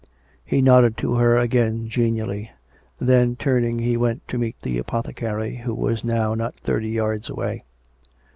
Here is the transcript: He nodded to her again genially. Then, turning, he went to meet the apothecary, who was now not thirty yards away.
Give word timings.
He 0.43 0.63
nodded 0.63 0.97
to 0.97 1.13
her 1.17 1.37
again 1.37 1.87
genially. 1.87 2.49
Then, 2.97 3.35
turning, 3.35 3.77
he 3.77 3.95
went 3.97 4.27
to 4.29 4.39
meet 4.39 4.59
the 4.63 4.79
apothecary, 4.79 5.57
who 5.57 5.75
was 5.75 6.03
now 6.03 6.33
not 6.33 6.55
thirty 6.55 6.89
yards 6.89 7.29
away. 7.29 7.63